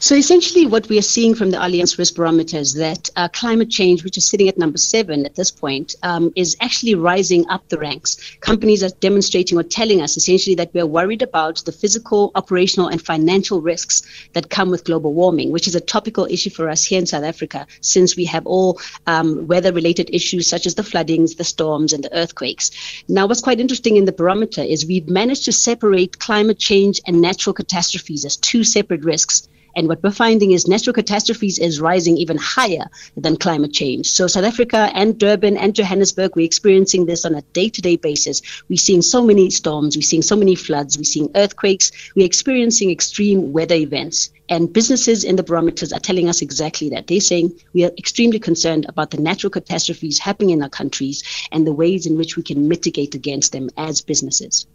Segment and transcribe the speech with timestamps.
[0.00, 3.70] So essentially, what we are seeing from the Allianz Risk Barometer is that uh, climate
[3.70, 7.68] change, which is sitting at number seven at this point, um, is actually rising up
[7.68, 8.16] the ranks.
[8.40, 13.02] Companies are demonstrating or telling us essentially that we're worried about the physical, operational, and
[13.02, 16.98] financial risks that come with global warming, which is a topical issue for us here
[16.98, 21.44] in South Africa, since we have all um, weather-related issues such as the floodings, the
[21.44, 22.70] storms, and the earthquakes.
[23.08, 27.20] Now, what's quite interesting in the barometer is we've managed to separate climate change and
[27.20, 29.48] natural catastrophes as two separate risks.
[29.78, 34.10] And what we're finding is natural catastrophes is rising even higher than climate change.
[34.10, 38.42] So South Africa and Durban and Johannesburg, we're experiencing this on a day-to-day basis.
[38.68, 42.90] We're seeing so many storms, we're seeing so many floods, we're seeing earthquakes, we're experiencing
[42.90, 44.30] extreme weather events.
[44.48, 47.06] And businesses in the barometers are telling us exactly that.
[47.06, 51.64] They're saying we are extremely concerned about the natural catastrophes happening in our countries and
[51.64, 54.66] the ways in which we can mitigate against them as businesses.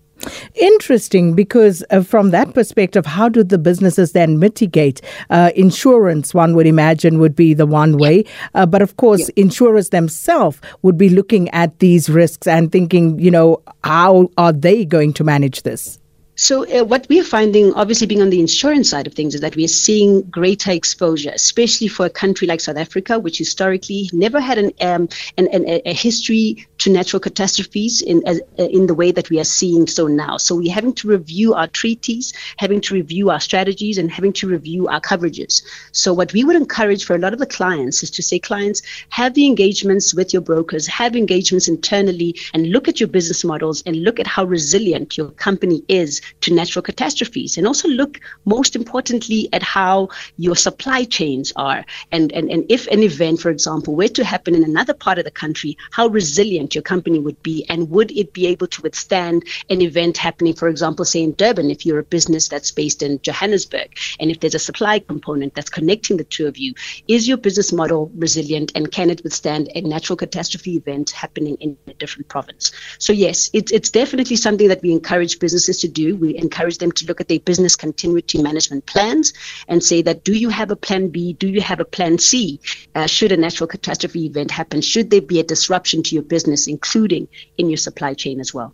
[0.55, 5.01] Interesting, because uh, from that perspective, how do the businesses then mitigate?
[5.29, 8.23] Uh, insurance, one would imagine, would be the one way.
[8.53, 9.43] Uh, but of course, yeah.
[9.43, 14.85] insurers themselves would be looking at these risks and thinking, you know, how are they
[14.85, 15.99] going to manage this?
[16.35, 19.41] So, uh, what we are finding, obviously being on the insurance side of things, is
[19.41, 24.09] that we are seeing greater exposure, especially for a country like South Africa, which historically
[24.13, 28.93] never had an, um, an, an a history to natural catastrophes in uh, in the
[28.93, 30.35] way that we are seeing so now.
[30.37, 34.47] So, we're having to review our treaties, having to review our strategies, and having to
[34.47, 35.63] review our coverages.
[35.93, 38.81] So, what we would encourage for a lot of the clients is to say, clients,
[39.09, 43.81] have the engagements with your brokers, have engagements internally, and look at your business models
[43.85, 48.75] and look at how resilient your company is to natural catastrophes and also look most
[48.75, 53.95] importantly at how your supply chains are and, and, and if an event for example
[53.95, 57.65] were to happen in another part of the country how resilient your company would be
[57.69, 61.69] and would it be able to withstand an event happening for example say in Durban
[61.69, 65.69] if you're a business that's based in Johannesburg and if there's a supply component that's
[65.69, 66.73] connecting the two of you
[67.07, 71.77] is your business model resilient and can it withstand a natural catastrophe event happening in
[71.87, 76.15] a different province so yes it's, it's definitely something that we encourage businesses to do
[76.15, 79.33] we encourage them to look at their business continuity management plans
[79.67, 81.33] and say that do you have a plan B?
[81.33, 82.59] Do you have a plan C?
[82.95, 84.81] Uh, should a natural catastrophe event happen?
[84.81, 88.73] Should there be a disruption to your business, including in your supply chain as well?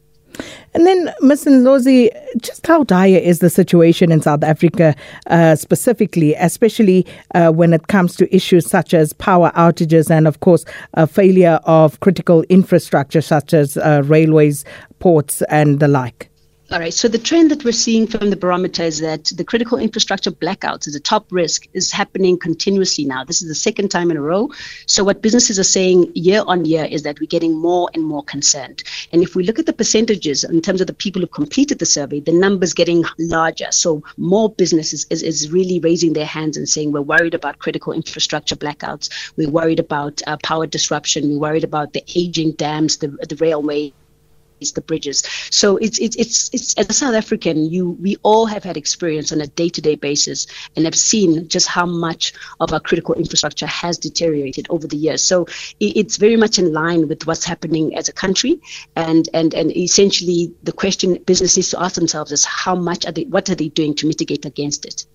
[0.73, 1.45] And then, Ms.
[1.45, 2.09] Ndlozi,
[2.41, 4.95] just how dire is the situation in South Africa
[5.27, 10.39] uh, specifically, especially uh, when it comes to issues such as power outages and, of
[10.39, 10.63] course,
[10.93, 14.63] a failure of critical infrastructure such as uh, railways,
[14.99, 16.28] ports, and the like?
[16.71, 16.93] All right.
[16.93, 20.87] So the trend that we're seeing from the barometer is that the critical infrastructure blackouts
[20.87, 23.23] as a top risk is happening continuously now.
[23.23, 24.51] This is the second time in a row.
[24.85, 28.23] So what businesses are saying year on year is that we're getting more and more
[28.23, 28.83] concerned.
[29.11, 31.87] And if we look at the percentages in terms of the people who completed the
[31.87, 33.71] survey, the numbers getting larger.
[33.71, 37.93] So more businesses is, is really raising their hands and saying we're worried about critical
[37.93, 39.09] infrastructure blackouts.
[39.37, 41.29] We're worried about uh, power disruption.
[41.29, 43.91] We're worried about the aging dams, the, the railway
[44.59, 45.23] the bridges.
[45.51, 49.31] So it's it's it's it's as a South African, you we all have had experience
[49.31, 53.97] on a day-to-day basis and have seen just how much of our critical infrastructure has
[53.97, 55.23] deteriorated over the years.
[55.23, 55.47] So
[55.79, 58.61] it's very much in line with what's happening as a country,
[58.95, 63.11] and and and essentially the question business needs to ask themselves is how much are
[63.11, 65.05] they what are they doing to mitigate against it.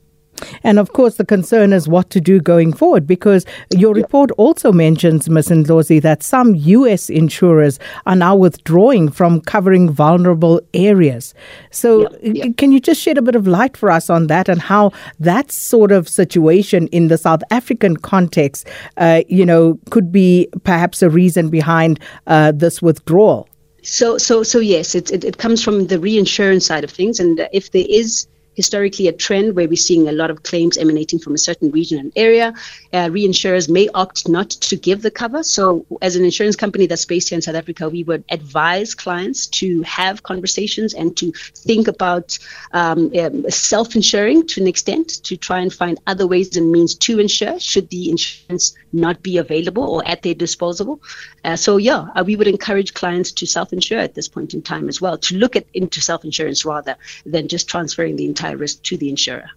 [0.63, 4.73] And of course, the concern is what to do going forward because your report also
[4.73, 5.49] mentions, Ms.
[5.49, 7.11] Ndlozi, that some U.S.
[7.11, 11.35] insurers are now withdrawing from covering vulnerable areas.
[11.71, 12.45] So, yeah, yeah.
[12.57, 15.51] can you just shed a bit of light for us on that and how that
[15.51, 21.11] sort of situation in the South African context, uh, you know, could be perhaps a
[21.11, 23.49] reason behind uh, this withdrawal?
[23.83, 27.47] So, so, so yes, it, it, it comes from the reinsurance side of things, and
[27.53, 31.35] if there is historically a trend where we're seeing a lot of claims emanating from
[31.35, 32.53] a certain region and area.
[32.93, 35.43] Uh, reinsurers may opt not to give the cover.
[35.43, 39.47] So, as an insurance company that's based here in South Africa, we would advise clients
[39.49, 42.39] to have conversations and to think about
[42.73, 46.95] um, um, self insuring to an extent to try and find other ways and means
[46.95, 51.01] to insure should the insurance not be available or at their disposal.
[51.45, 54.63] Uh, so, yeah, uh, we would encourage clients to self insure at this point in
[54.63, 56.97] time as well, to look at into self insurance rather
[57.27, 59.51] than just transferring the entire risk to the insurer.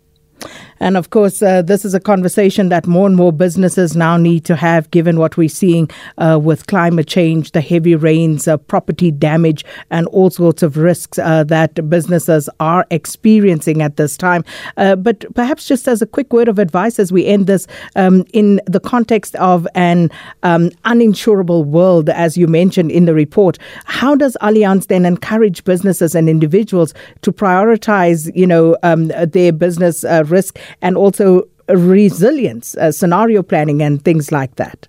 [0.80, 4.46] And of course, uh, this is a conversation that more and more businesses now need
[4.46, 9.12] to have, given what we're seeing uh, with climate change, the heavy rains, uh, property
[9.12, 14.44] damage, and all sorts of risks uh, that businesses are experiencing at this time.
[14.78, 18.24] Uh, but perhaps just as a quick word of advice as we end this, um,
[18.34, 20.12] in the context of an
[20.44, 26.14] um, uninsurable world, as you mentioned in the report, how does Allianz then encourage businesses
[26.14, 32.92] and individuals to prioritize, you know, um, their business uh, risk and also resilience, uh,
[32.92, 34.88] scenario planning, and things like that?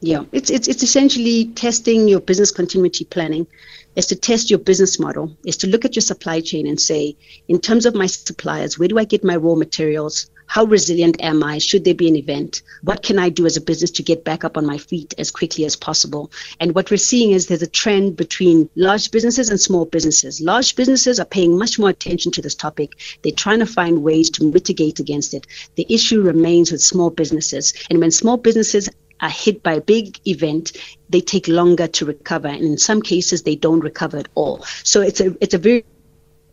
[0.00, 3.46] Yeah, it's, it's, it's essentially testing your business continuity planning
[3.94, 7.16] is to test your business model, is to look at your supply chain and say,
[7.48, 10.30] in terms of my suppliers, where do I get my raw materials?
[10.52, 11.56] How resilient am I?
[11.56, 12.60] Should there be an event?
[12.82, 15.30] What can I do as a business to get back up on my feet as
[15.30, 16.30] quickly as possible?
[16.60, 20.42] And what we're seeing is there's a trend between large businesses and small businesses.
[20.42, 22.92] Large businesses are paying much more attention to this topic.
[23.22, 25.46] They're trying to find ways to mitigate against it.
[25.76, 27.72] The issue remains with small businesses.
[27.88, 28.90] And when small businesses
[29.22, 30.72] are hit by a big event,
[31.08, 34.62] they take longer to recover, and in some cases, they don't recover at all.
[34.82, 35.86] So it's a it's a very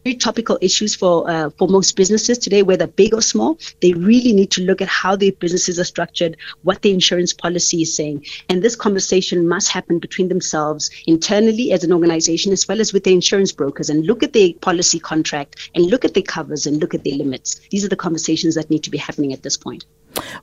[0.09, 3.57] very topical issues for uh, for most businesses today, whether big or small.
[3.81, 7.83] They really need to look at how their businesses are structured, what the insurance policy
[7.83, 12.81] is saying, and this conversation must happen between themselves internally as an organization, as well
[12.81, 16.23] as with the insurance brokers, and look at their policy contract, and look at their
[16.23, 17.59] covers, and look at their limits.
[17.69, 19.85] These are the conversations that need to be happening at this point.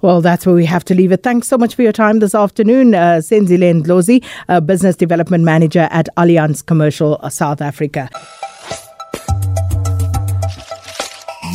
[0.01, 1.23] Well, that's where we have to leave it.
[1.23, 5.89] Thanks so much for your time this afternoon, uh, Senzile Ndlozi, uh, Business Development Manager
[5.91, 8.09] at Allianz Commercial South Africa.